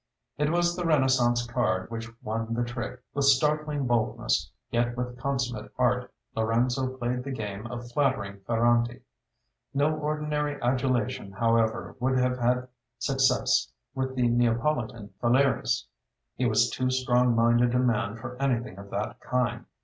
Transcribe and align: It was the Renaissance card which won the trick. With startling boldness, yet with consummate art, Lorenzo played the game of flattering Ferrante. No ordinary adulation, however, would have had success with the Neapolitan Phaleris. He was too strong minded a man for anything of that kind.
It 0.35 0.49
was 0.49 0.75
the 0.75 0.83
Renaissance 0.83 1.45
card 1.45 1.91
which 1.91 2.09
won 2.23 2.55
the 2.55 2.63
trick. 2.63 3.03
With 3.13 3.25
startling 3.25 3.85
boldness, 3.85 4.49
yet 4.71 4.97
with 4.97 5.19
consummate 5.19 5.71
art, 5.77 6.11
Lorenzo 6.35 6.97
played 6.97 7.23
the 7.23 7.29
game 7.29 7.67
of 7.67 7.91
flattering 7.91 8.39
Ferrante. 8.47 9.03
No 9.75 9.95
ordinary 9.95 10.59
adulation, 10.59 11.33
however, 11.33 11.95
would 11.99 12.17
have 12.17 12.39
had 12.39 12.67
success 12.97 13.71
with 13.93 14.15
the 14.15 14.27
Neapolitan 14.27 15.13
Phaleris. 15.21 15.85
He 16.35 16.47
was 16.47 16.71
too 16.71 16.89
strong 16.89 17.35
minded 17.35 17.75
a 17.75 17.79
man 17.79 18.15
for 18.17 18.41
anything 18.41 18.79
of 18.79 18.89
that 18.89 19.19
kind. 19.19 19.65